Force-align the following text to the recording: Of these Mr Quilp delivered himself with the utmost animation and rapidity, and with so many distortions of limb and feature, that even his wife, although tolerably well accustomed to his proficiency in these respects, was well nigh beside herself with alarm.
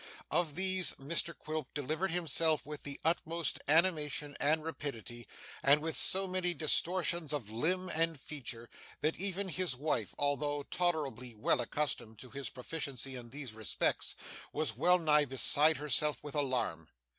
Of 0.31 0.55
these 0.55 0.93
Mr 0.93 1.37
Quilp 1.37 1.75
delivered 1.75 2.09
himself 2.09 2.65
with 2.65 2.81
the 2.81 2.99
utmost 3.05 3.59
animation 3.67 4.35
and 4.39 4.63
rapidity, 4.63 5.27
and 5.61 5.79
with 5.79 5.95
so 5.95 6.27
many 6.27 6.55
distortions 6.55 7.31
of 7.31 7.51
limb 7.51 7.87
and 7.89 8.19
feature, 8.19 8.67
that 9.01 9.19
even 9.19 9.49
his 9.49 9.75
wife, 9.75 10.15
although 10.17 10.63
tolerably 10.63 11.35
well 11.35 11.61
accustomed 11.61 12.17
to 12.17 12.31
his 12.31 12.49
proficiency 12.49 13.15
in 13.15 13.29
these 13.29 13.53
respects, 13.53 14.15
was 14.51 14.75
well 14.75 14.97
nigh 14.97 15.25
beside 15.25 15.77
herself 15.77 16.23
with 16.23 16.33
alarm. 16.33 16.89